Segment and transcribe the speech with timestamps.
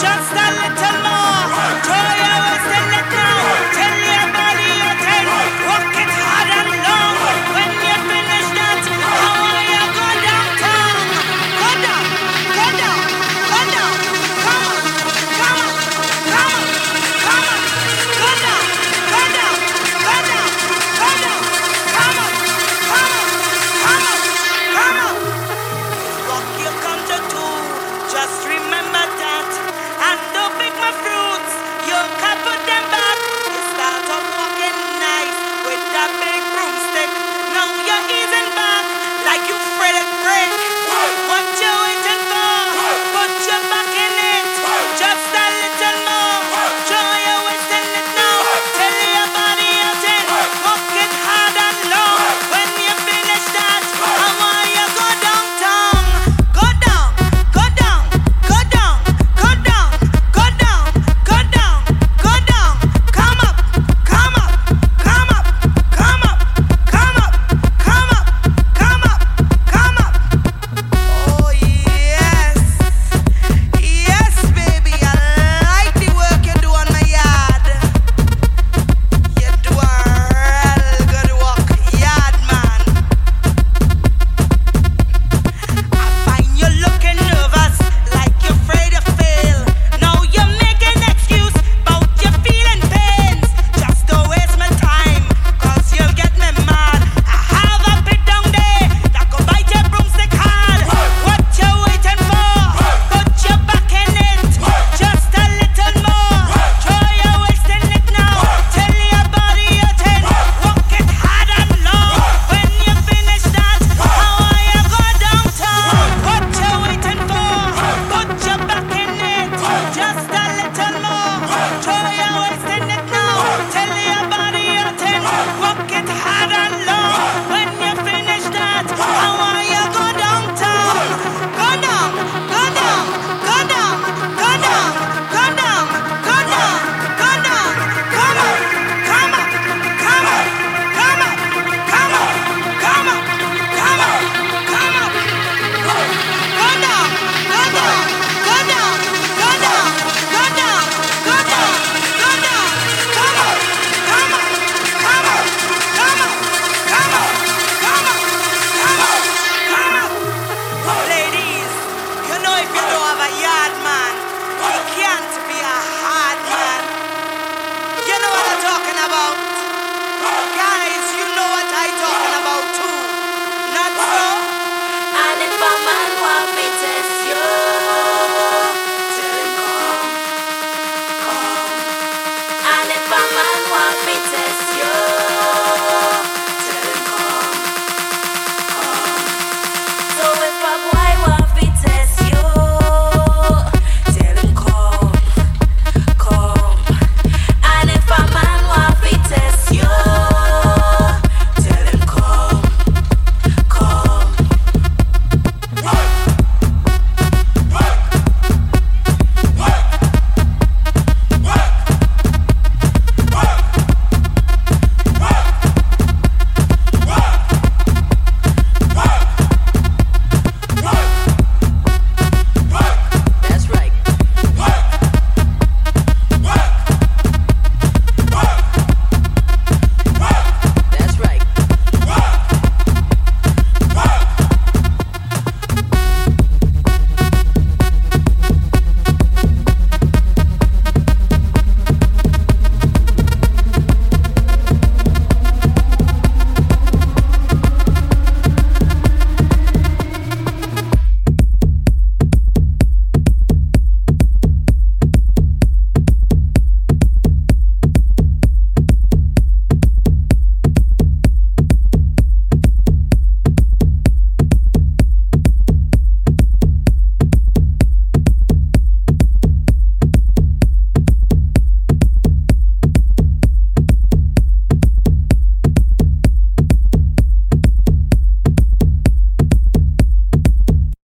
[0.00, 0.33] just